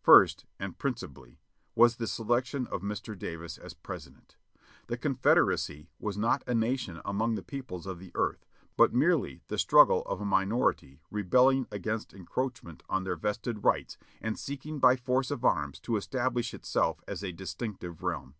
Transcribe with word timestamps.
First, 0.00 0.44
and 0.60 0.78
principally, 0.78 1.40
was 1.74 1.96
the 1.96 2.06
selection 2.06 2.68
of 2.68 2.82
Mr. 2.82 3.18
Davis 3.18 3.58
as 3.58 3.74
Presi 3.74 4.12
dent. 4.12 4.36
The 4.86 4.96
Confederacy 4.96 5.88
was 5.98 6.16
not 6.16 6.44
a 6.46 6.54
nation 6.54 7.00
among 7.04 7.34
the 7.34 7.42
peoples 7.42 7.84
of 7.84 7.98
the 7.98 8.12
earth, 8.14 8.46
but 8.76 8.94
merely 8.94 9.42
the 9.48 9.58
struggle 9.58 10.02
of 10.02 10.20
a 10.20 10.24
minority 10.24 11.00
rebelling 11.10 11.66
against 11.72 12.14
encroachment 12.14 12.84
on 12.88 13.02
their 13.02 13.16
vested 13.16 13.64
rights, 13.64 13.98
and 14.20 14.38
seeking 14.38 14.78
by 14.78 14.94
force 14.94 15.32
of 15.32 15.44
arms 15.44 15.80
to 15.80 15.96
establish 15.96 16.54
itself 16.54 17.02
as 17.08 17.24
a 17.24 17.32
distinctive 17.32 18.04
realm. 18.04 18.36